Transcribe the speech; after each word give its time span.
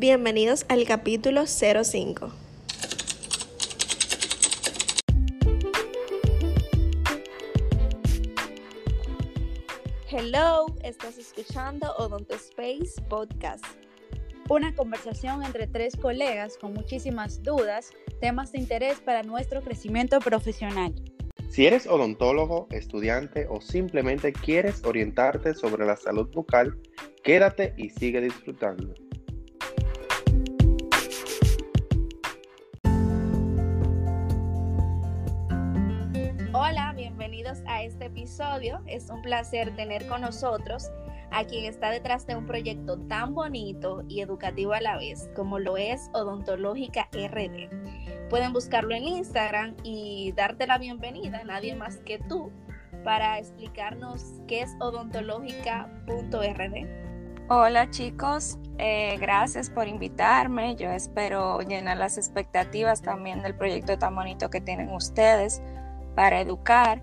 Bienvenidos 0.00 0.64
al 0.70 0.86
capítulo 0.86 1.44
05. 1.46 2.32
Hello, 10.10 10.64
estás 10.82 11.18
escuchando 11.18 11.92
Odonto 11.98 12.34
Space 12.34 13.02
Podcast. 13.10 13.62
Una 14.48 14.74
conversación 14.74 15.42
entre 15.42 15.66
tres 15.66 15.94
colegas 15.96 16.56
con 16.56 16.72
muchísimas 16.72 17.42
dudas, 17.42 17.92
temas 18.22 18.52
de 18.52 18.60
interés 18.60 19.00
para 19.00 19.22
nuestro 19.22 19.60
crecimiento 19.60 20.18
profesional. 20.20 20.94
Si 21.50 21.66
eres 21.66 21.86
odontólogo, 21.86 22.68
estudiante 22.70 23.46
o 23.50 23.60
simplemente 23.60 24.32
quieres 24.32 24.82
orientarte 24.82 25.52
sobre 25.52 25.84
la 25.84 25.96
salud 25.96 26.30
bucal, 26.32 26.78
quédate 27.22 27.74
y 27.76 27.90
sigue 27.90 28.22
disfrutando. 28.22 28.94
Este 37.82 38.06
episodio. 38.06 38.80
Es 38.86 39.10
un 39.10 39.22
placer 39.22 39.74
tener 39.76 40.06
con 40.06 40.22
nosotros 40.22 40.90
a 41.30 41.44
quien 41.44 41.64
está 41.64 41.90
detrás 41.90 42.26
de 42.26 42.36
un 42.36 42.46
proyecto 42.46 42.98
tan 42.98 43.34
bonito 43.34 44.04
y 44.08 44.20
educativo 44.20 44.72
a 44.72 44.80
la 44.80 44.96
vez 44.96 45.30
como 45.36 45.58
lo 45.58 45.76
es 45.76 46.10
Odontológica 46.12 47.08
RD 47.12 47.68
Pueden 48.28 48.52
buscarlo 48.52 48.94
en 48.94 49.04
Instagram 49.04 49.76
y 49.82 50.32
darte 50.36 50.66
la 50.66 50.78
bienvenida, 50.78 51.42
nadie 51.44 51.74
más 51.74 51.98
que 51.98 52.18
tú, 52.18 52.52
para 53.02 53.38
explicarnos 53.38 54.40
qué 54.46 54.62
es 54.62 54.76
odontológica.rd. 54.78 57.00
Hola 57.48 57.90
chicos, 57.90 58.58
eh, 58.78 59.16
gracias 59.18 59.68
por 59.68 59.88
invitarme. 59.88 60.76
Yo 60.76 60.90
espero 60.90 61.60
llenar 61.62 61.96
las 61.96 62.18
expectativas 62.18 63.02
también 63.02 63.42
del 63.42 63.56
proyecto 63.56 63.98
tan 63.98 64.14
bonito 64.14 64.50
que 64.50 64.60
tienen 64.60 64.90
ustedes 64.90 65.60
para 66.14 66.40
educar. 66.40 67.02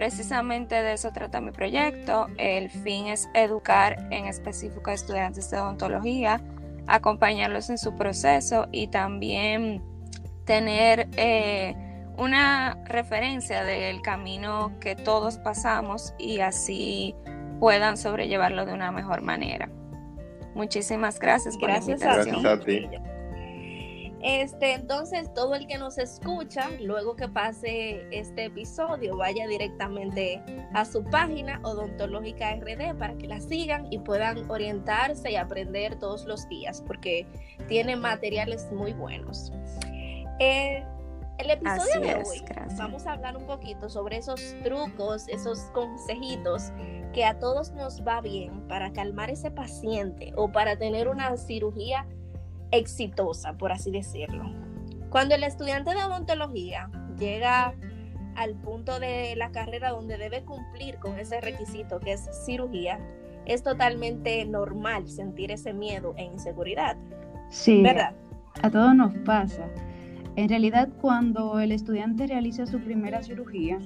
Precisamente 0.00 0.82
de 0.82 0.94
eso 0.94 1.12
trata 1.12 1.42
mi 1.42 1.50
proyecto. 1.50 2.28
El 2.38 2.70
fin 2.70 3.08
es 3.08 3.28
educar 3.34 4.08
en 4.10 4.24
específico 4.24 4.88
a 4.88 4.94
estudiantes 4.94 5.50
de 5.50 5.58
odontología, 5.58 6.40
acompañarlos 6.86 7.68
en 7.68 7.76
su 7.76 7.94
proceso 7.94 8.66
y 8.72 8.88
también 8.88 9.82
tener 10.46 11.06
eh, 11.18 11.76
una 12.16 12.82
referencia 12.86 13.62
del 13.62 14.00
camino 14.00 14.72
que 14.80 14.96
todos 14.96 15.36
pasamos 15.36 16.14
y 16.18 16.40
así 16.40 17.14
puedan 17.58 17.98
sobrellevarlo 17.98 18.64
de 18.64 18.72
una 18.72 18.92
mejor 18.92 19.20
manera. 19.20 19.68
Muchísimas 20.54 21.18
gracias 21.18 21.58
por 21.58 21.68
gracias 21.68 22.00
la 22.00 22.22
invitación. 22.22 22.42
Gracias 22.42 22.62
a 22.62 22.64
ti. 22.64 23.09
Este, 24.22 24.74
entonces, 24.74 25.32
todo 25.32 25.54
el 25.54 25.66
que 25.66 25.78
nos 25.78 25.96
escucha, 25.96 26.68
luego 26.80 27.16
que 27.16 27.28
pase 27.28 28.06
este 28.10 28.46
episodio, 28.46 29.16
vaya 29.16 29.46
directamente 29.46 30.42
a 30.74 30.84
su 30.84 31.02
página 31.04 31.58
Odontológica 31.62 32.54
RD 32.56 32.98
para 32.98 33.16
que 33.16 33.26
la 33.26 33.40
sigan 33.40 33.90
y 33.90 33.98
puedan 33.98 34.50
orientarse 34.50 35.30
y 35.30 35.36
aprender 35.36 35.98
todos 35.98 36.26
los 36.26 36.46
días, 36.48 36.82
porque 36.86 37.26
tiene 37.68 37.96
materiales 37.96 38.70
muy 38.72 38.92
buenos. 38.92 39.52
Eh, 40.38 40.84
el 41.38 41.50
episodio 41.50 42.00
de 42.00 42.14
hoy 42.16 42.44
vamos 42.76 43.06
a 43.06 43.12
hablar 43.12 43.34
un 43.38 43.46
poquito 43.46 43.88
sobre 43.88 44.18
esos 44.18 44.54
trucos, 44.62 45.26
esos 45.28 45.58
consejitos 45.72 46.70
que 47.14 47.24
a 47.24 47.38
todos 47.38 47.72
nos 47.72 48.06
va 48.06 48.20
bien 48.20 48.68
para 48.68 48.92
calmar 48.92 49.30
ese 49.30 49.50
paciente 49.50 50.34
o 50.36 50.52
para 50.52 50.76
tener 50.76 51.08
una 51.08 51.34
cirugía 51.38 52.06
exitosa, 52.70 53.54
por 53.54 53.72
así 53.72 53.90
decirlo. 53.90 54.44
Cuando 55.10 55.34
el 55.34 55.42
estudiante 55.42 55.90
de 55.90 56.04
odontología 56.04 56.90
llega 57.18 57.74
al 58.36 58.54
punto 58.54 59.00
de 59.00 59.34
la 59.36 59.50
carrera 59.50 59.90
donde 59.90 60.16
debe 60.16 60.44
cumplir 60.44 60.98
con 60.98 61.18
ese 61.18 61.40
requisito 61.40 62.00
que 62.00 62.12
es 62.12 62.28
cirugía, 62.44 63.00
es 63.46 63.62
totalmente 63.62 64.44
normal 64.46 65.08
sentir 65.08 65.50
ese 65.50 65.72
miedo 65.72 66.14
e 66.16 66.24
inseguridad. 66.24 66.96
Sí, 67.48 67.82
¿verdad? 67.82 68.14
A 68.62 68.70
todos 68.70 68.94
nos 68.94 69.12
pasa. 69.24 69.68
En 70.36 70.48
realidad, 70.48 70.88
cuando 71.00 71.58
el 71.58 71.72
estudiante 71.72 72.26
realiza 72.26 72.66
su 72.66 72.78
primera 72.80 73.22
cirugía, 73.22 73.78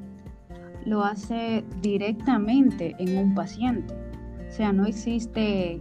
lo 0.84 1.02
hace 1.02 1.64
directamente 1.80 2.94
en 2.98 3.16
un 3.16 3.34
paciente. 3.34 3.94
O 4.46 4.52
sea, 4.52 4.72
no 4.72 4.86
existe 4.86 5.80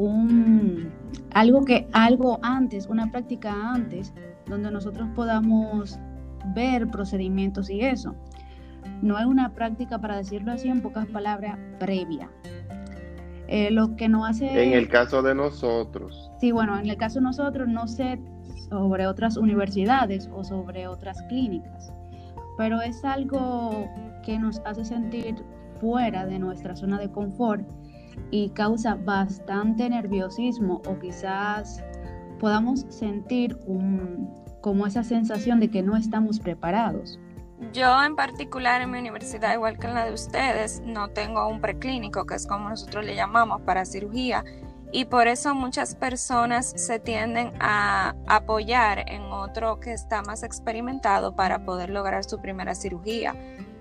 un 0.00 0.90
algo 1.32 1.64
que 1.64 1.86
algo 1.92 2.38
antes, 2.42 2.86
una 2.86 3.10
práctica 3.10 3.52
antes 3.72 4.14
donde 4.46 4.70
nosotros 4.70 5.08
podamos 5.14 5.98
ver 6.54 6.88
procedimientos 6.88 7.68
y 7.68 7.82
eso. 7.82 8.14
No 9.02 9.16
hay 9.16 9.26
una 9.26 9.54
práctica, 9.54 9.98
para 9.98 10.16
decirlo 10.16 10.52
así 10.52 10.68
en 10.68 10.80
pocas 10.80 11.06
palabras, 11.06 11.58
previa. 11.78 12.30
Eh, 13.46 13.70
lo 13.70 13.94
que 13.96 14.08
no 14.08 14.24
hace... 14.24 14.64
En 14.64 14.72
el 14.72 14.88
caso 14.88 15.22
de 15.22 15.34
nosotros. 15.34 16.30
Sí, 16.40 16.50
bueno, 16.50 16.78
en 16.78 16.88
el 16.88 16.96
caso 16.96 17.18
de 17.18 17.24
nosotros 17.24 17.68
no 17.68 17.86
sé 17.86 18.18
sobre 18.70 19.06
otras 19.06 19.36
universidades 19.36 20.30
o 20.32 20.44
sobre 20.44 20.86
otras 20.86 21.20
clínicas, 21.28 21.92
pero 22.56 22.80
es 22.80 23.04
algo 23.04 23.86
que 24.24 24.38
nos 24.38 24.60
hace 24.64 24.84
sentir 24.84 25.34
fuera 25.80 26.26
de 26.26 26.38
nuestra 26.38 26.76
zona 26.76 26.98
de 26.98 27.10
confort 27.10 27.68
y 28.30 28.50
causa 28.50 28.94
bastante 28.94 29.88
nerviosismo 29.88 30.82
o 30.86 30.98
quizás 30.98 31.82
podamos 32.38 32.86
sentir 32.88 33.58
un, 33.66 34.32
como 34.60 34.86
esa 34.86 35.04
sensación 35.04 35.60
de 35.60 35.68
que 35.68 35.82
no 35.82 35.96
estamos 35.96 36.40
preparados. 36.40 37.18
Yo 37.72 38.02
en 38.02 38.16
particular 38.16 38.80
en 38.80 38.90
mi 38.90 38.98
universidad, 38.98 39.52
igual 39.52 39.78
que 39.78 39.86
en 39.86 39.94
la 39.94 40.06
de 40.06 40.14
ustedes, 40.14 40.82
no 40.84 41.08
tengo 41.08 41.46
un 41.46 41.60
preclínico, 41.60 42.24
que 42.24 42.34
es 42.34 42.46
como 42.46 42.70
nosotros 42.70 43.04
le 43.04 43.14
llamamos 43.14 43.60
para 43.62 43.84
cirugía, 43.84 44.44
y 44.92 45.04
por 45.04 45.28
eso 45.28 45.54
muchas 45.54 45.94
personas 45.94 46.72
se 46.74 46.98
tienden 46.98 47.52
a 47.60 48.16
apoyar 48.26 49.04
en 49.08 49.22
otro 49.22 49.78
que 49.78 49.92
está 49.92 50.22
más 50.22 50.42
experimentado 50.42 51.36
para 51.36 51.64
poder 51.64 51.90
lograr 51.90 52.24
su 52.24 52.40
primera 52.40 52.74
cirugía. 52.74 53.36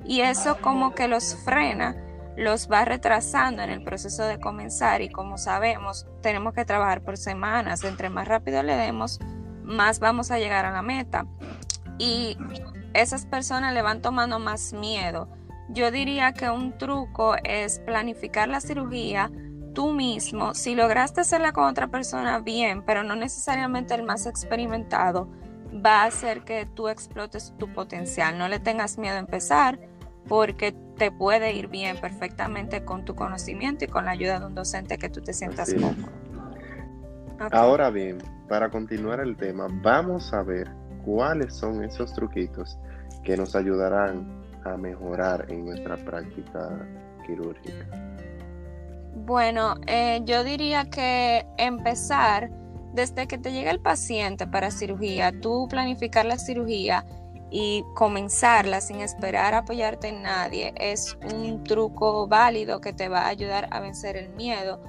Y 0.06 0.22
eso 0.22 0.58
como 0.62 0.94
que 0.94 1.08
los 1.08 1.36
frena, 1.36 1.96
los 2.40 2.72
va 2.72 2.86
retrasando 2.86 3.62
en 3.62 3.70
el 3.70 3.84
proceso 3.84 4.24
de 4.24 4.40
comenzar 4.40 5.02
y 5.02 5.10
como 5.10 5.38
sabemos, 5.38 6.08
tenemos 6.22 6.54
que 6.54 6.64
trabajar 6.64 7.02
por 7.02 7.18
semanas. 7.18 7.84
Entre 7.84 8.10
más 8.10 8.30
rápido 8.30 8.64
le 8.64 8.76
demos, 8.76 9.20
más 9.62 10.00
vamos 10.00 10.32
a 10.32 10.40
llegar 10.40 10.66
a 10.66 10.72
la 10.72 10.82
meta. 10.82 11.28
Y 11.98 12.38
esas 12.94 13.26
personas 13.26 13.74
le 13.74 13.82
van 13.82 14.02
tomando 14.02 14.40
más 14.40 14.72
miedo. 14.72 15.28
Yo 15.68 15.92
diría 15.92 16.32
que 16.32 16.50
un 16.50 16.78
truco 16.78 17.36
es 17.44 17.80
planificar 17.80 18.48
la 18.48 18.62
cirugía, 18.62 19.30
tú 19.76 19.92
mismo, 19.92 20.54
si 20.54 20.76
lograste 20.76 21.22
hacerla 21.22 21.52
con 21.52 21.66
otra 21.66 21.90
persona, 21.90 22.40
bien, 22.40 22.84
pero 22.86 23.04
no 23.04 23.16
necesariamente 23.18 23.94
el 23.96 24.04
más 24.04 24.26
experimentado, 24.26 25.30
va 25.86 26.04
a 26.04 26.06
hacer 26.06 26.46
que 26.46 26.66
tú 26.66 26.88
explotes 26.88 27.54
tu 27.60 27.72
potencial. 27.74 28.38
No 28.38 28.48
le 28.48 28.60
tengas 28.60 28.98
miedo 28.98 29.18
a 29.18 29.20
empezar 29.20 29.78
porque 30.30 30.74
te 30.98 31.12
puede 31.12 31.54
ir 31.54 31.68
bien 31.68 31.98
perfectamente 32.00 32.86
con 32.86 33.04
tu 33.04 33.16
conocimiento 33.16 33.84
y 33.84 33.88
con 33.88 34.06
la 34.06 34.12
ayuda 34.12 34.40
de 34.40 34.46
un 34.46 34.56
docente 34.56 34.98
que 34.98 35.10
tú 35.10 35.22
te 35.22 35.34
sientas 35.34 35.74
cómodo. 35.74 36.08
Ahora 37.52 37.90
bien, 37.90 38.20
para 38.48 38.70
continuar 38.70 39.20
el 39.22 39.36
tema, 39.36 39.68
vamos 39.82 40.32
a 40.34 40.44
ver 40.44 40.70
cuáles 41.04 41.56
son 41.56 41.84
esos 41.84 42.14
truquitos 42.14 42.78
que 43.24 43.36
nos 43.36 43.56
ayudarán 43.56 44.40
a 44.66 44.78
mejorar 44.78 45.46
en 45.50 45.66
nuestra 45.66 45.98
práctica 45.98 46.88
quirúrgica. 47.26 47.88
Bueno, 49.26 49.76
eh, 49.88 50.22
yo 50.26 50.44
diría 50.44 50.90
que 50.90 51.46
empezar 51.58 52.52
desde 52.94 53.28
que 53.28 53.38
te 53.38 53.52
llega 53.52 53.72
el 53.72 53.80
paciente 53.80 54.48
para 54.48 54.70
cirugía, 54.72 55.32
tú 55.40 55.68
planificar 55.70 56.26
la 56.26 56.38
cirugía 56.38 57.06
y 57.52 57.84
comenzarla 57.96 58.82
sin 58.82 59.02
esperar 59.02 59.54
apoyarte 59.54 60.10
en 60.10 60.22
nadie 60.22 60.74
es 60.78 61.18
un 61.34 61.64
truco 61.64 62.28
válido 62.28 62.82
que 62.82 62.94
te 62.94 63.10
va 63.10 63.22
a 63.22 63.28
ayudar 63.28 63.68
a 63.72 63.80
vencer 63.80 64.18
el 64.18 64.30
miedo 64.30 64.80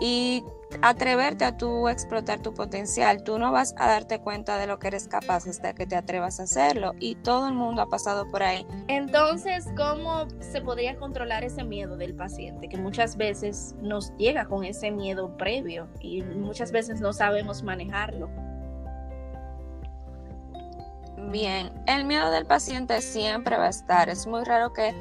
y 0.00 0.44
atreverte 0.82 1.44
a 1.44 1.56
tú 1.56 1.88
explotar 1.88 2.40
tu 2.40 2.52
potencial. 2.52 3.22
Tú 3.22 3.38
no 3.38 3.52
vas 3.52 3.74
a 3.78 3.86
darte 3.86 4.20
cuenta 4.20 4.58
de 4.58 4.66
lo 4.66 4.78
que 4.78 4.88
eres 4.88 5.08
capaz 5.08 5.46
hasta 5.46 5.74
que 5.74 5.86
te 5.86 5.96
atrevas 5.96 6.40
a 6.40 6.44
hacerlo 6.44 6.94
y 6.98 7.14
todo 7.16 7.48
el 7.48 7.54
mundo 7.54 7.82
ha 7.82 7.86
pasado 7.88 8.28
por 8.30 8.42
ahí. 8.42 8.66
Entonces, 8.88 9.66
¿cómo 9.76 10.26
se 10.40 10.60
podría 10.60 10.96
controlar 10.96 11.44
ese 11.44 11.64
miedo 11.64 11.96
del 11.96 12.14
paciente? 12.14 12.68
Que 12.68 12.76
muchas 12.76 13.16
veces 13.16 13.74
nos 13.80 14.14
llega 14.16 14.46
con 14.46 14.64
ese 14.64 14.90
miedo 14.90 15.36
previo 15.36 15.88
y 16.00 16.22
muchas 16.22 16.72
veces 16.72 17.00
no 17.00 17.12
sabemos 17.12 17.62
manejarlo. 17.62 18.28
Bien, 21.30 21.72
el 21.86 22.04
miedo 22.04 22.30
del 22.30 22.46
paciente 22.46 23.00
siempre 23.00 23.56
va 23.56 23.66
a 23.66 23.70
estar. 23.70 24.08
Es 24.08 24.26
muy 24.26 24.44
raro 24.44 24.72
que 24.72 24.94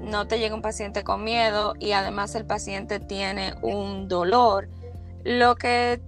no 0.00 0.26
te 0.26 0.38
llegue 0.38 0.54
un 0.54 0.62
paciente 0.62 1.04
con 1.04 1.24
miedo 1.24 1.74
y 1.78 1.92
además 1.92 2.34
el 2.34 2.44
paciente 2.46 3.00
tiene 3.00 3.54
un 3.62 4.08
dolor 4.08 4.68
lo 5.24 5.54
que 5.54 6.00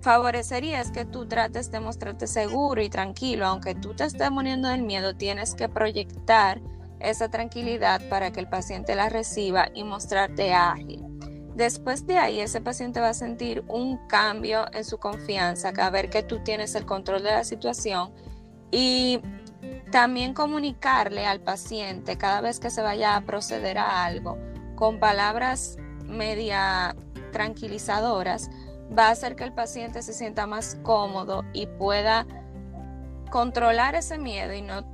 favorecería 0.00 0.80
es 0.80 0.90
que 0.92 1.04
tú 1.04 1.26
trates 1.26 1.70
de 1.70 1.80
mostrarte 1.80 2.26
seguro 2.26 2.80
y 2.80 2.88
tranquilo, 2.88 3.46
aunque 3.46 3.74
tú 3.74 3.94
te 3.94 4.04
estés 4.04 4.30
muriendo 4.30 4.68
del 4.68 4.82
miedo, 4.82 5.14
tienes 5.16 5.54
que 5.54 5.68
proyectar 5.68 6.60
esa 7.00 7.28
tranquilidad 7.28 8.00
para 8.08 8.30
que 8.30 8.40
el 8.40 8.48
paciente 8.48 8.94
la 8.94 9.08
reciba 9.08 9.68
y 9.74 9.84
mostrarte 9.84 10.52
ágil. 10.52 11.04
Después 11.56 12.06
de 12.06 12.18
ahí, 12.18 12.40
ese 12.40 12.60
paciente 12.60 13.00
va 13.00 13.08
a 13.08 13.14
sentir 13.14 13.64
un 13.66 13.98
cambio 14.06 14.66
en 14.72 14.84
su 14.84 14.98
confianza, 14.98 15.72
a 15.76 15.90
ver 15.90 16.08
que 16.10 16.22
tú 16.22 16.38
tienes 16.44 16.74
el 16.76 16.86
control 16.86 17.22
de 17.24 17.32
la 17.32 17.44
situación 17.44 18.12
y 18.70 19.20
también 19.90 20.34
comunicarle 20.34 21.26
al 21.26 21.40
paciente 21.40 22.16
cada 22.16 22.40
vez 22.40 22.60
que 22.60 22.70
se 22.70 22.82
vaya 22.82 23.16
a 23.16 23.22
proceder 23.22 23.78
a 23.78 24.04
algo 24.04 24.38
con 24.76 24.98
palabras 24.98 25.76
media 26.04 26.94
tranquilizadoras 27.32 28.50
va 28.96 29.08
a 29.08 29.10
hacer 29.10 29.36
que 29.36 29.44
el 29.44 29.52
paciente 29.52 30.02
se 30.02 30.12
sienta 30.12 30.46
más 30.46 30.78
cómodo 30.82 31.44
y 31.52 31.66
pueda 31.66 32.26
controlar 33.30 33.94
ese 33.94 34.18
miedo 34.18 34.52
y 34.52 34.62
no 34.62 34.84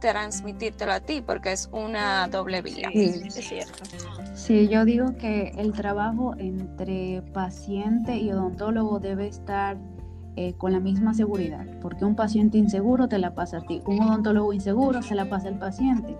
transmitírtelo 0.00 0.92
a 0.92 1.00
ti 1.00 1.22
porque 1.24 1.52
es 1.52 1.68
una 1.72 2.26
doble 2.28 2.60
vía. 2.60 2.88
Sí, 2.92 3.22
es 3.24 3.34
cierto. 3.34 3.84
Sí, 4.34 4.68
yo 4.68 4.84
digo 4.84 5.16
que 5.16 5.52
el 5.56 5.72
trabajo 5.72 6.34
entre 6.38 7.22
paciente 7.32 8.16
y 8.16 8.32
odontólogo 8.32 8.98
debe 8.98 9.28
estar 9.28 9.76
eh, 10.36 10.54
con 10.54 10.72
la 10.72 10.80
misma 10.80 11.12
seguridad, 11.12 11.66
porque 11.80 12.04
un 12.04 12.16
paciente 12.16 12.56
inseguro 12.56 13.06
te 13.08 13.18
la 13.18 13.34
pasa 13.34 13.58
a 13.58 13.60
ti, 13.60 13.82
un 13.86 14.00
odontólogo 14.00 14.52
inseguro 14.52 15.02
se 15.02 15.14
la 15.14 15.28
pasa 15.28 15.48
al 15.48 15.58
paciente. 15.58 16.16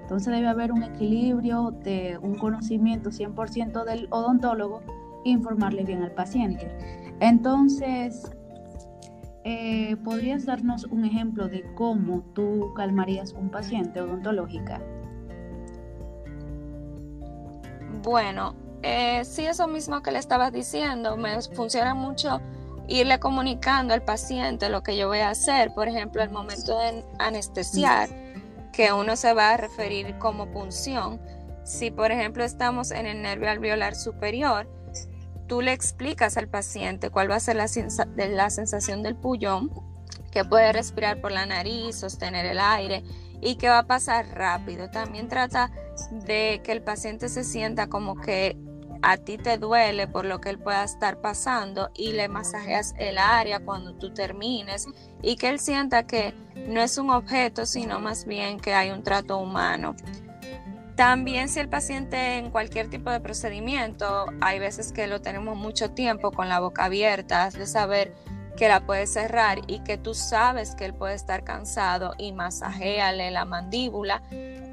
Entonces 0.00 0.32
debe 0.32 0.48
haber 0.48 0.72
un 0.72 0.82
equilibrio 0.82 1.70
de 1.70 2.18
un 2.22 2.36
conocimiento 2.36 3.10
100% 3.10 3.84
del 3.84 4.08
odontólogo 4.10 4.80
e 5.24 5.30
informarle 5.30 5.84
bien 5.84 6.02
al 6.02 6.12
paciente. 6.12 6.68
Entonces, 7.20 8.32
eh, 9.44 9.96
¿podrías 10.04 10.46
darnos 10.46 10.84
un 10.84 11.04
ejemplo 11.04 11.48
de 11.48 11.64
cómo 11.74 12.22
tú 12.34 12.72
calmarías 12.74 13.34
un 13.34 13.50
paciente 13.50 14.00
odontológica? 14.00 14.80
Bueno, 18.02 18.54
eh, 18.82 19.22
sí, 19.24 19.44
eso 19.44 19.68
mismo 19.68 20.00
que 20.02 20.10
le 20.10 20.18
estabas 20.18 20.50
diciendo, 20.50 21.16
me 21.16 21.40
funciona 21.42 21.94
mucho 21.94 22.40
irle 22.90 23.20
comunicando 23.20 23.94
al 23.94 24.02
paciente 24.02 24.68
lo 24.68 24.82
que 24.82 24.96
yo 24.96 25.06
voy 25.06 25.20
a 25.20 25.30
hacer, 25.30 25.72
por 25.72 25.88
ejemplo, 25.88 26.22
el 26.22 26.30
momento 26.30 26.78
de 26.78 27.04
anestesiar, 27.18 28.08
que 28.72 28.92
uno 28.92 29.16
se 29.16 29.32
va 29.32 29.50
a 29.50 29.56
referir 29.56 30.18
como 30.18 30.50
punción. 30.50 31.20
Si, 31.64 31.90
por 31.90 32.10
ejemplo, 32.10 32.42
estamos 32.42 32.90
en 32.90 33.06
el 33.06 33.22
nervio 33.22 33.48
alveolar 33.48 33.94
superior, 33.94 34.68
tú 35.46 35.62
le 35.62 35.72
explicas 35.72 36.36
al 36.36 36.48
paciente 36.48 37.10
cuál 37.10 37.30
va 37.30 37.36
a 37.36 37.40
ser 37.40 37.56
la, 37.56 37.66
la 38.16 38.50
sensación 38.50 39.02
del 39.02 39.14
pullón, 39.14 39.70
que 40.32 40.44
puede 40.44 40.72
respirar 40.72 41.20
por 41.20 41.30
la 41.32 41.46
nariz, 41.46 41.96
sostener 41.96 42.44
el 42.46 42.58
aire 42.58 43.04
y 43.40 43.56
que 43.56 43.68
va 43.68 43.78
a 43.78 43.86
pasar 43.86 44.26
rápido. 44.28 44.90
También 44.90 45.28
trata 45.28 45.70
de 46.10 46.60
que 46.64 46.72
el 46.72 46.82
paciente 46.82 47.28
se 47.28 47.44
sienta 47.44 47.88
como 47.88 48.20
que 48.20 48.56
a 49.02 49.16
ti 49.16 49.38
te 49.38 49.58
duele 49.58 50.06
por 50.06 50.24
lo 50.24 50.40
que 50.40 50.50
él 50.50 50.58
pueda 50.58 50.84
estar 50.84 51.20
pasando 51.20 51.90
y 51.94 52.12
le 52.12 52.28
masajeas 52.28 52.94
el 52.98 53.18
área 53.18 53.60
cuando 53.60 53.94
tú 53.94 54.12
termines 54.12 54.86
y 55.22 55.36
que 55.36 55.48
él 55.48 55.58
sienta 55.58 56.06
que 56.06 56.34
no 56.66 56.80
es 56.80 56.98
un 56.98 57.10
objeto, 57.10 57.66
sino 57.66 58.00
más 58.00 58.26
bien 58.26 58.60
que 58.60 58.74
hay 58.74 58.90
un 58.90 59.02
trato 59.02 59.38
humano. 59.38 59.94
También 60.96 61.48
si 61.48 61.60
el 61.60 61.68
paciente 61.68 62.36
en 62.36 62.50
cualquier 62.50 62.90
tipo 62.90 63.10
de 63.10 63.20
procedimiento, 63.20 64.26
hay 64.42 64.58
veces 64.58 64.92
que 64.92 65.06
lo 65.06 65.22
tenemos 65.22 65.56
mucho 65.56 65.92
tiempo 65.92 66.30
con 66.30 66.48
la 66.50 66.60
boca 66.60 66.84
abierta, 66.84 67.44
has 67.44 67.54
de 67.54 67.66
saber 67.66 68.12
que 68.56 68.68
la 68.68 68.84
puedes 68.84 69.10
cerrar 69.10 69.60
y 69.66 69.80
que 69.80 69.96
tú 69.96 70.12
sabes 70.12 70.74
que 70.74 70.84
él 70.84 70.92
puede 70.92 71.14
estar 71.14 71.44
cansado 71.44 72.12
y 72.18 72.32
masajéale 72.32 73.30
la 73.30 73.46
mandíbula 73.46 74.22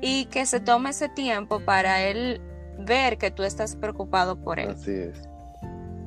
y 0.02 0.26
que 0.26 0.46
se 0.46 0.60
tome 0.60 0.90
ese 0.90 1.08
tiempo 1.08 1.62
para 1.62 2.04
él 2.04 2.42
ver 2.80 3.18
que 3.18 3.32
tú 3.32 3.44
estás 3.44 3.76
preocupado 3.76 4.36
por 4.38 4.60
él. 4.60 4.70
Así 4.70 4.92
es. 4.92 5.28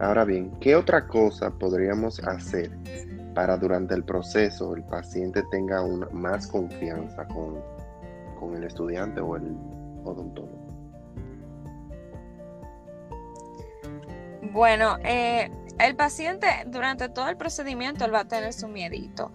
Ahora 0.00 0.25
bien, 0.25 0.50
¿qué 0.61 0.76
otra 0.76 1.06
cosa 1.06 1.50
podríamos 1.50 2.20
hacer 2.20 2.70
para 3.34 3.56
durante 3.56 3.94
el 3.94 4.02
proceso 4.02 4.75
el 4.75 4.82
paciente 4.84 5.43
tenga 5.50 5.82
una, 5.82 6.08
más 6.11 6.46
confianza 6.46 7.26
con, 7.26 7.61
con 8.38 8.56
el 8.56 8.64
estudiante 8.64 9.20
o 9.20 9.37
el 9.37 9.56
odontólogo? 10.05 10.70
Bueno, 14.52 14.96
eh, 15.05 15.50
el 15.78 15.96
paciente 15.96 16.46
durante 16.66 17.08
todo 17.08 17.28
el 17.28 17.37
procedimiento 17.37 18.05
él 18.05 18.14
va 18.14 18.20
a 18.20 18.28
tener 18.28 18.52
su 18.52 18.69
miedito. 18.69 19.32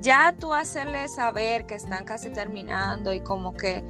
Ya 0.00 0.34
tú 0.38 0.52
hacerle 0.52 1.06
saber 1.08 1.64
que 1.64 1.74
están 1.74 2.04
casi 2.04 2.30
terminando 2.30 3.12
y 3.12 3.20
como 3.20 3.54
que 3.54 3.84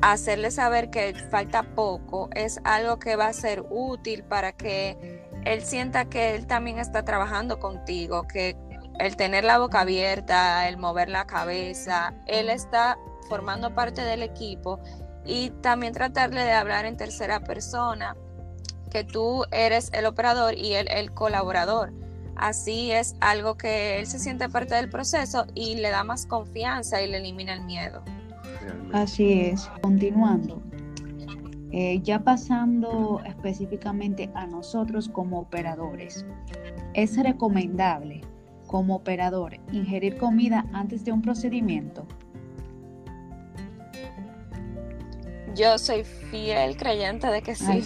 hacerle 0.00 0.50
saber 0.50 0.90
que 0.90 1.14
falta 1.30 1.62
poco 1.62 2.28
es 2.34 2.60
algo 2.64 2.98
que 2.98 3.16
va 3.16 3.26
a 3.26 3.32
ser 3.32 3.64
útil 3.70 4.24
para 4.24 4.52
que 4.52 5.24
él 5.44 5.62
sienta 5.62 6.04
que 6.06 6.34
él 6.34 6.46
también 6.46 6.78
está 6.78 7.04
trabajando 7.04 7.58
contigo, 7.58 8.26
que 8.26 8.56
el 8.98 9.16
tener 9.16 9.44
la 9.44 9.58
boca 9.58 9.80
abierta, 9.80 10.68
el 10.68 10.76
mover 10.76 11.08
la 11.08 11.26
cabeza, 11.26 12.14
él 12.26 12.50
está 12.50 12.98
formando 13.28 13.74
parte 13.74 14.02
del 14.02 14.22
equipo 14.22 14.80
y 15.24 15.50
también 15.62 15.92
tratarle 15.92 16.42
de 16.42 16.52
hablar 16.52 16.84
en 16.84 16.96
tercera 16.96 17.40
persona, 17.40 18.16
que 18.90 19.04
tú 19.04 19.44
eres 19.50 19.90
el 19.92 20.06
operador 20.06 20.54
y 20.54 20.74
él 20.74 20.88
el 20.90 21.12
colaborador. 21.12 21.92
Así 22.36 22.92
es 22.92 23.16
algo 23.20 23.56
que 23.56 23.98
él 23.98 24.06
se 24.06 24.18
siente 24.18 24.48
parte 24.48 24.74
del 24.74 24.88
proceso 24.88 25.46
y 25.54 25.74
le 25.76 25.90
da 25.90 26.04
más 26.04 26.24
confianza 26.26 27.02
y 27.02 27.08
le 27.08 27.18
elimina 27.18 27.52
el 27.52 27.62
miedo. 27.62 28.02
Así 28.92 29.40
es. 29.40 29.70
Continuando, 29.82 30.62
eh, 31.72 32.00
ya 32.02 32.20
pasando 32.20 33.20
específicamente 33.26 34.30
a 34.34 34.46
nosotros 34.46 35.08
como 35.08 35.40
operadores, 35.40 36.24
es 36.94 37.16
recomendable 37.22 38.22
como 38.66 38.96
operador 38.96 39.58
ingerir 39.72 40.16
comida 40.16 40.66
antes 40.72 41.04
de 41.04 41.12
un 41.12 41.22
procedimiento. 41.22 42.06
Yo 45.54 45.76
soy 45.76 46.04
fiel 46.04 46.76
creyente 46.76 47.26
de 47.26 47.42
que 47.42 47.56
sí. 47.56 47.82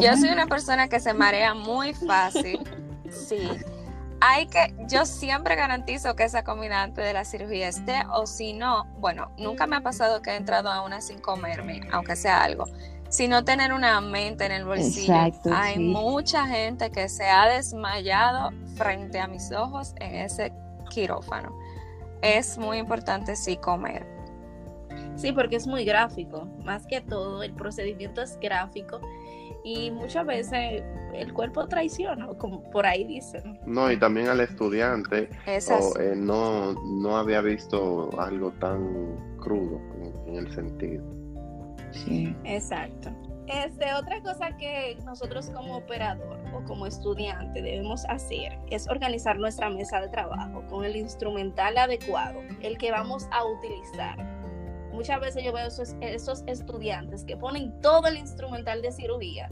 yo 0.00 0.16
soy 0.16 0.28
una 0.30 0.46
persona 0.46 0.88
que 0.88 1.00
se 1.00 1.12
marea 1.14 1.52
muy 1.52 1.92
fácil. 1.92 2.60
sí. 3.10 3.40
Hay 4.20 4.46
que, 4.46 4.74
yo 4.88 5.06
siempre 5.06 5.54
garantizo 5.54 6.16
que 6.16 6.24
esa 6.24 6.42
comida 6.42 6.82
antes 6.82 7.04
de 7.04 7.12
la 7.12 7.24
cirugía 7.24 7.68
esté, 7.68 8.02
o 8.12 8.26
si 8.26 8.52
no, 8.52 8.84
bueno, 8.98 9.30
nunca 9.38 9.66
me 9.66 9.76
ha 9.76 9.80
pasado 9.80 10.22
que 10.22 10.30
he 10.30 10.36
entrado 10.36 10.70
a 10.70 10.84
una 10.84 11.00
sin 11.00 11.20
comerme, 11.20 11.82
aunque 11.92 12.16
sea 12.16 12.42
algo, 12.42 12.64
sino 13.08 13.44
tener 13.44 13.72
una 13.72 14.00
mente 14.00 14.46
en 14.46 14.52
el 14.52 14.64
bolsillo. 14.64 15.14
Hay 15.54 15.78
mucha 15.78 16.46
gente 16.46 16.90
que 16.90 17.08
se 17.08 17.28
ha 17.28 17.46
desmayado 17.46 18.50
frente 18.76 19.20
a 19.20 19.28
mis 19.28 19.52
ojos 19.52 19.94
en 20.00 20.16
ese 20.16 20.52
quirófano. 20.90 21.56
Es 22.20 22.58
muy 22.58 22.78
importante 22.78 23.36
sí 23.36 23.56
comer. 23.56 24.04
Sí, 25.14 25.32
porque 25.32 25.56
es 25.56 25.66
muy 25.66 25.84
gráfico, 25.84 26.46
más 26.64 26.86
que 26.86 27.00
todo, 27.00 27.42
el 27.42 27.52
procedimiento 27.52 28.22
es 28.22 28.38
gráfico 28.40 29.00
y 29.68 29.90
muchas 29.90 30.24
veces 30.24 30.82
el 31.12 31.32
cuerpo 31.34 31.66
traiciona, 31.68 32.26
como 32.38 32.62
por 32.70 32.86
ahí 32.86 33.04
dicen. 33.04 33.58
No, 33.66 33.90
y 33.90 33.98
también 33.98 34.28
al 34.28 34.40
estudiante 34.40 35.28
eh, 35.46 36.14
no, 36.16 36.72
no 36.72 37.16
había 37.16 37.42
visto 37.42 38.08
algo 38.18 38.50
tan 38.52 39.36
crudo 39.36 39.78
en, 40.26 40.36
el 40.36 40.54
sentido. 40.54 41.04
Sí. 41.90 42.34
Exacto. 42.44 43.10
Este, 43.46 43.94
otra 43.94 44.20
cosa 44.22 44.56
que 44.58 44.98
nosotros 45.04 45.50
como 45.50 45.76
operador 45.76 46.38
o 46.54 46.62
como 46.64 46.86
estudiante 46.86 47.62
debemos 47.62 48.04
hacer 48.06 48.58
es 48.70 48.88
organizar 48.88 49.38
nuestra 49.38 49.70
mesa 49.70 50.00
de 50.00 50.08
trabajo 50.08 50.62
con 50.68 50.84
el 50.84 50.96
instrumental 50.96 51.78
adecuado, 51.78 52.40
el 52.60 52.76
que 52.76 52.90
vamos 52.90 53.26
a 53.32 53.44
utilizar 53.46 54.27
muchas 54.98 55.20
veces 55.20 55.44
yo 55.44 55.52
veo 55.52 55.68
esos, 55.68 55.94
esos 56.00 56.42
estudiantes 56.48 57.24
que 57.24 57.36
ponen 57.36 57.80
todo 57.80 58.08
el 58.08 58.16
instrumental 58.16 58.82
de 58.82 58.90
cirugía 58.90 59.48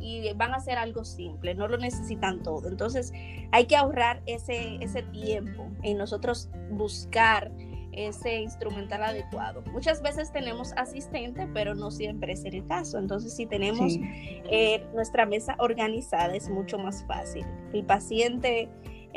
y 0.00 0.32
van 0.34 0.52
a 0.52 0.56
hacer 0.56 0.76
algo 0.76 1.04
simple, 1.04 1.54
no 1.54 1.68
lo 1.68 1.78
necesitan 1.78 2.42
todo. 2.42 2.68
Entonces 2.68 3.12
hay 3.52 3.66
que 3.66 3.76
ahorrar 3.76 4.22
ese, 4.26 4.76
ese 4.80 5.04
tiempo 5.04 5.68
en 5.84 5.98
nosotros 5.98 6.50
buscar 6.70 7.52
ese 7.92 8.40
instrumental 8.42 9.04
adecuado. 9.04 9.62
Muchas 9.72 10.02
veces 10.02 10.32
tenemos 10.32 10.72
asistente, 10.72 11.48
pero 11.54 11.76
no 11.76 11.92
siempre 11.92 12.32
es 12.32 12.44
el 12.44 12.66
caso. 12.66 12.98
Entonces, 12.98 13.34
si 13.34 13.46
tenemos 13.46 13.94
eh, 13.98 14.84
nuestra 14.94 15.26
mesa 15.26 15.56
organizada, 15.58 16.34
es 16.34 16.48
mucho 16.48 16.78
más 16.78 17.04
fácil. 17.06 17.44
El 17.72 17.84
paciente 17.84 18.68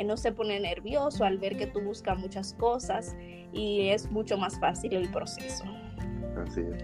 no 0.03 0.17
se 0.17 0.31
pone 0.31 0.59
nervioso 0.59 1.23
al 1.23 1.37
ver 1.37 1.57
que 1.57 1.67
tú 1.67 1.81
buscas 1.81 2.17
muchas 2.17 2.53
cosas 2.53 3.15
y 3.51 3.89
es 3.89 4.09
mucho 4.11 4.37
más 4.37 4.59
fácil 4.59 4.93
el 4.93 5.09
proceso. 5.11 5.63
Así 6.37 6.61
es. 6.61 6.83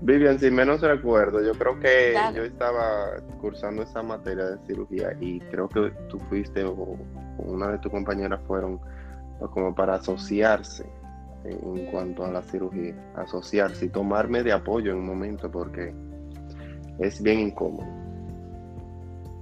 Vivian, 0.00 0.38
si 0.38 0.50
menos 0.50 0.80
recuerdo, 0.80 1.42
yo 1.42 1.52
creo 1.54 1.78
que 1.80 2.14
yo 2.34 2.44
estaba 2.44 3.16
cursando 3.40 3.82
esa 3.82 4.02
materia 4.02 4.44
de 4.44 4.66
cirugía 4.66 5.16
y 5.20 5.40
creo 5.40 5.68
que 5.68 5.90
tú 6.08 6.18
fuiste 6.28 6.64
o, 6.64 6.96
una 7.38 7.72
de 7.72 7.78
tus 7.78 7.90
compañeras 7.90 8.40
fueron 8.46 8.80
como 9.52 9.74
para 9.74 9.94
asociarse 9.94 10.86
en 11.44 11.86
cuanto 11.86 12.24
a 12.24 12.30
la 12.30 12.42
cirugía, 12.42 12.94
asociarse 13.16 13.86
y 13.86 13.88
tomarme 13.88 14.42
de 14.42 14.52
apoyo 14.52 14.92
en 14.92 14.98
un 14.98 15.06
momento 15.06 15.50
porque 15.50 15.94
es 16.98 17.22
bien 17.22 17.40
incómodo. 17.40 17.97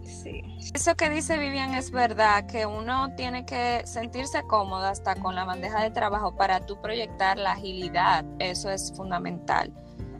Sí. 0.06 0.42
Eso 0.75 0.94
que 0.94 1.10
dice 1.10 1.38
Vivian 1.38 1.75
es 1.75 1.90
verdad, 1.90 2.46
que 2.46 2.66
uno 2.66 3.14
tiene 3.16 3.44
que 3.44 3.82
sentirse 3.86 4.42
cómodo 4.44 4.86
hasta 4.86 5.14
con 5.16 5.34
la 5.34 5.44
bandeja 5.44 5.82
de 5.82 5.90
trabajo 5.90 6.34
para 6.36 6.60
tú 6.60 6.80
proyectar 6.80 7.38
la 7.38 7.52
agilidad, 7.52 8.25
eso 8.38 8.70
es 8.70 8.92
fundamental. 8.96 9.72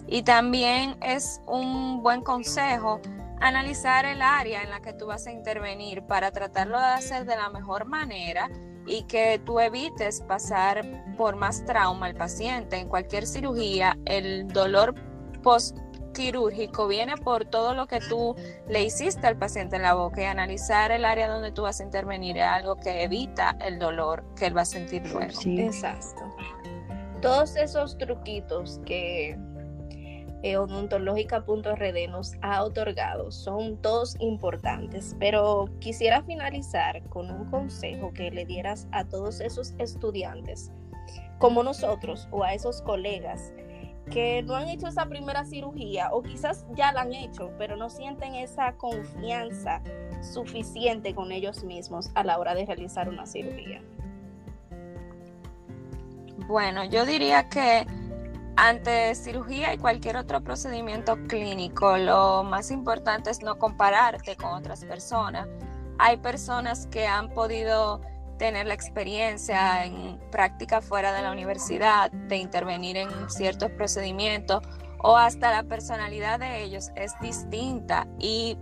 Y 0.07 0.23
también 0.23 0.97
es 1.03 1.41
un 1.47 2.03
buen 2.03 2.23
consejo 2.23 3.01
analizar 3.41 4.07
el 4.07 4.23
área 4.23 4.63
en 4.63 4.71
la 4.71 4.81
que 4.81 4.93
tú 4.93 5.07
vas 5.07 5.27
a 5.27 5.33
intervenir 5.33 6.03
para 6.03 6.31
tratarlo 6.31 6.79
de 6.79 6.87
hacer 6.87 7.27
de 7.27 7.37
la 7.37 7.51
mejor 7.51 7.87
manera 7.87 8.49
y 8.87 9.03
que 9.05 9.41
tú 9.45 9.59
evites 9.61 10.23
pasar 10.23 10.85
por 11.17 11.37
más 11.37 11.65
trauma 11.65 12.07
al 12.07 12.15
paciente. 12.15 12.77
En 12.77 12.89
cualquier 12.89 13.27
cirugía, 13.27 13.99
el 14.05 14.49
dolor 14.49 14.95
post 15.43 15.77
quirúrgico 16.17 16.89
viene 16.89 17.17
por 17.19 17.45
todo 17.45 17.75
lo 17.75 17.87
que 17.87 18.01
tú 18.01 18.35
le 18.69 18.83
hiciste 18.83 19.27
al 19.27 19.37
paciente 19.37 19.77
en 19.77 19.83
la 19.83 19.93
boca 19.93 20.23
y 20.23 20.25
analizar 20.25 20.91
el 20.91 21.05
área 21.05 21.29
donde 21.29 21.53
tú 21.53 21.63
vas 21.63 21.81
a 21.81 21.85
intervenir 21.85 22.39
es 22.39 22.45
algo 22.45 22.77
que 22.77 23.03
evita 23.03 23.57
el 23.61 23.79
dolor 23.79 24.25
que 24.35 24.47
él 24.47 24.57
va 24.57 24.63
a 24.63 24.65
sentir 24.65 25.07
luego. 25.13 25.39
Exacto. 25.45 26.23
Todos 27.21 27.57
esos 27.57 27.99
truquitos 27.99 28.81
que 28.87 29.39
eh, 30.43 30.57
odontológica.rd 30.57 32.09
nos 32.09 32.33
ha 32.41 32.65
otorgado 32.65 33.31
son 33.31 33.77
todos 33.83 34.17
importantes, 34.19 35.15
pero 35.19 35.67
quisiera 35.81 36.23
finalizar 36.23 37.03
con 37.11 37.31
un 37.31 37.51
consejo 37.51 38.13
que 38.15 38.31
le 38.31 38.47
dieras 38.47 38.89
a 38.93 39.05
todos 39.05 39.41
esos 39.41 39.75
estudiantes 39.79 40.71
como 41.39 41.63
nosotros 41.63 42.29
o 42.31 42.43
a 42.43 42.55
esos 42.55 42.81
colegas 42.81 43.53
que 44.11 44.43
no 44.43 44.55
han 44.55 44.69
hecho 44.69 44.87
esa 44.87 45.07
primera 45.07 45.45
cirugía 45.45 46.11
o 46.13 46.23
quizás 46.23 46.65
ya 46.75 46.93
la 46.93 47.03
han 47.03 47.13
hecho, 47.13 47.51
pero 47.59 47.77
no 47.77 47.91
sienten 47.91 48.35
esa 48.35 48.73
confianza 48.75 49.83
suficiente 50.23 51.15
con 51.15 51.33
ellos 51.33 51.65
mismos 51.65 52.11
a 52.15 52.25
la 52.25 52.39
hora 52.39 52.55
de 52.55 52.67
realizar 52.67 53.09
una 53.09 53.27
cirugía. 53.27 53.83
Bueno, 56.47 56.85
yo 56.85 57.05
diría 57.05 57.49
que 57.49 57.87
ante 58.57 59.15
cirugía 59.15 59.75
y 59.75 59.79
cualquier 59.79 60.17
otro 60.17 60.43
procedimiento 60.43 61.17
clínico, 61.27 61.99
lo 61.99 62.45
más 62.45 62.71
importante 62.71 63.31
es 63.31 63.43
no 63.43 63.59
compararte 63.59 64.37
con 64.37 64.55
otras 64.55 64.85
personas. 64.85 65.49
Hay 65.99 66.19
personas 66.19 66.87
que 66.87 67.07
han 67.07 67.31
podido 67.31 68.01
tener 68.39 68.67
la 68.67 68.75
experiencia 68.75 69.85
en 69.85 70.19
práctica 70.31 70.81
fuera 70.81 71.13
de 71.13 71.23
la 71.23 71.33
universidad, 71.33 72.11
de 72.11 72.37
intervenir 72.37 72.97
en 72.97 73.09
ciertos 73.31 73.71
procedimientos 73.71 74.63
o 74.99 75.17
hasta 75.17 75.51
la 75.51 75.63
personalidad 75.63 76.39
de 76.41 76.63
ellos 76.63 76.91
es 76.97 77.13
distinta 77.21 78.07
y 78.19 78.59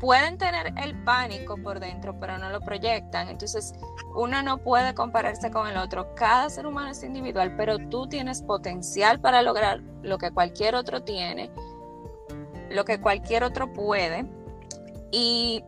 pueden 0.00 0.38
tener 0.38 0.72
el 0.82 0.94
pánico 1.04 1.56
por 1.56 1.80
dentro, 1.80 2.18
pero 2.18 2.38
no 2.38 2.50
lo 2.50 2.60
proyectan. 2.60 3.28
Entonces, 3.28 3.74
uno 4.14 4.42
no 4.42 4.58
puede 4.58 4.94
compararse 4.94 5.50
con 5.50 5.66
el 5.68 5.76
otro. 5.76 6.14
Cada 6.14 6.48
ser 6.50 6.66
humano 6.66 6.90
es 6.90 7.02
individual, 7.02 7.54
pero 7.56 7.78
tú 7.78 8.08
tienes 8.08 8.42
potencial 8.42 9.20
para 9.20 9.42
lograr 9.42 9.80
lo 10.02 10.18
que 10.18 10.30
cualquier 10.30 10.74
otro 10.74 11.02
tiene, 11.02 11.50
lo 12.70 12.84
que 12.84 13.00
cualquier 13.00 13.44
otro 13.44 13.72
puede. 13.72 14.26
Y 15.12 15.64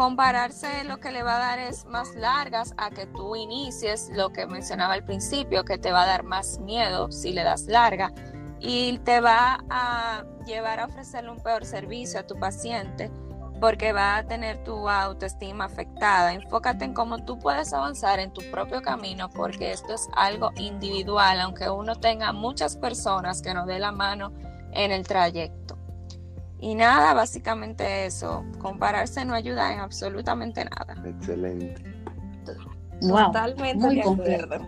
compararse 0.00 0.82
lo 0.84 0.96
que 0.96 1.12
le 1.12 1.22
va 1.22 1.36
a 1.36 1.38
dar 1.38 1.58
es 1.58 1.84
más 1.84 2.14
largas 2.14 2.72
a 2.78 2.88
que 2.88 3.04
tú 3.04 3.36
inicies 3.36 4.08
lo 4.14 4.30
que 4.30 4.46
mencionaba 4.46 4.94
al 4.94 5.04
principio, 5.04 5.62
que 5.62 5.76
te 5.76 5.92
va 5.92 6.04
a 6.04 6.06
dar 6.06 6.22
más 6.22 6.58
miedo 6.60 7.12
si 7.12 7.34
le 7.34 7.44
das 7.44 7.66
larga 7.66 8.10
y 8.60 8.96
te 9.00 9.20
va 9.20 9.62
a 9.68 10.24
llevar 10.46 10.80
a 10.80 10.86
ofrecerle 10.86 11.30
un 11.30 11.42
peor 11.42 11.66
servicio 11.66 12.18
a 12.18 12.26
tu 12.26 12.38
paciente 12.38 13.12
porque 13.60 13.92
va 13.92 14.16
a 14.16 14.26
tener 14.26 14.64
tu 14.64 14.88
autoestima 14.88 15.66
afectada. 15.66 16.32
Enfócate 16.32 16.86
en 16.86 16.94
cómo 16.94 17.22
tú 17.26 17.38
puedes 17.38 17.74
avanzar 17.74 18.20
en 18.20 18.32
tu 18.32 18.40
propio 18.50 18.80
camino 18.80 19.28
porque 19.28 19.70
esto 19.70 19.92
es 19.92 20.08
algo 20.16 20.50
individual, 20.56 21.42
aunque 21.42 21.68
uno 21.68 21.94
tenga 21.96 22.32
muchas 22.32 22.74
personas 22.78 23.42
que 23.42 23.52
nos 23.52 23.66
dé 23.66 23.78
la 23.78 23.92
mano 23.92 24.32
en 24.72 24.92
el 24.92 25.06
trayecto. 25.06 25.79
Y 26.60 26.74
nada, 26.74 27.14
básicamente 27.14 28.06
eso. 28.06 28.44
Compararse 28.58 29.24
no 29.24 29.34
ayuda 29.34 29.72
en 29.72 29.80
absolutamente 29.80 30.64
nada. 30.64 30.94
Excelente. 31.06 31.82
Totalmente 33.00 33.88
de 33.88 34.00
acuerdo. 34.02 34.66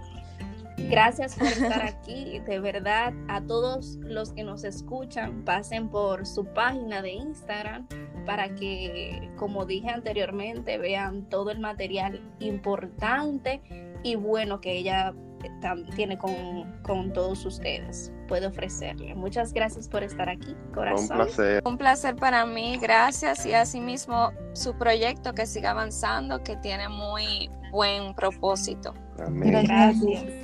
Gracias 0.89 1.37
por 1.37 1.49
estar 1.49 1.83
aquí. 1.83 2.41
De 2.41 2.59
verdad, 2.59 3.13
a 3.29 3.41
todos 3.43 3.97
los 4.01 4.33
que 4.33 4.43
nos 4.43 4.65
escuchan, 4.65 5.45
pasen 5.45 5.89
por 5.89 6.27
su 6.27 6.47
página 6.47 7.03
de 7.03 7.13
Instagram 7.13 7.87
para 8.27 8.55
que, 8.55 9.31
como 9.37 9.67
dije 9.67 9.91
anteriormente, 9.91 10.79
vean 10.79 11.29
todo 11.29 11.51
el 11.51 11.61
material 11.61 12.23
importante 12.41 13.63
y 14.03 14.15
bueno 14.17 14.61
que 14.61 14.79
ella 14.79 15.15
tiene 15.95 16.19
con, 16.19 17.13
todos 17.13 17.45
ustedes, 17.45 18.13
puede 18.29 18.47
ofrecerle. 18.47 19.15
Muchas 19.15 19.53
gracias 19.53 19.89
por 19.89 20.03
estar 20.03 20.29
aquí, 20.29 20.57
corazón. 20.75 21.19
Un 21.19 21.25
placer. 21.25 21.63
Un 21.65 21.79
placer 21.79 22.17
para 22.17 22.47
mí, 22.47 22.79
gracias 22.81 23.45
y 23.47 23.55
asimismo 23.55 24.33
su 24.53 24.75
proyecto 24.75 25.35
que 25.35 25.47
siga 25.47 25.71
avanzando, 25.71 26.43
que 26.43 26.57
tiene 26.57 26.89
muy 26.89 27.51
buen 27.71 28.15
propósito. 28.15 28.95
Amén. 29.19 29.65
Gracias. 29.65 30.42